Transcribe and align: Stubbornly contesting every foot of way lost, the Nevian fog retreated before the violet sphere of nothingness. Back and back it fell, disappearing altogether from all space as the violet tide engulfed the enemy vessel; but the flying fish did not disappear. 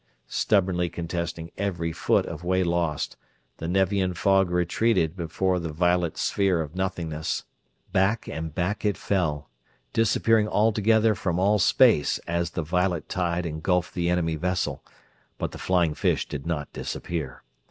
Stubbornly 0.25 0.89
contesting 0.89 1.51
every 1.59 1.91
foot 1.93 2.25
of 2.25 2.43
way 2.43 2.63
lost, 2.63 3.17
the 3.57 3.67
Nevian 3.67 4.15
fog 4.15 4.49
retreated 4.49 5.15
before 5.15 5.59
the 5.59 5.71
violet 5.71 6.17
sphere 6.17 6.59
of 6.59 6.73
nothingness. 6.75 7.43
Back 7.91 8.27
and 8.27 8.51
back 8.51 8.83
it 8.83 8.97
fell, 8.97 9.47
disappearing 9.93 10.47
altogether 10.47 11.13
from 11.13 11.37
all 11.37 11.59
space 11.59 12.17
as 12.25 12.49
the 12.49 12.63
violet 12.63 13.09
tide 13.09 13.45
engulfed 13.45 13.93
the 13.93 14.09
enemy 14.09 14.37
vessel; 14.37 14.83
but 15.37 15.51
the 15.51 15.59
flying 15.59 15.93
fish 15.93 16.27
did 16.27 16.47
not 16.47 16.73
disappear. 16.73 17.43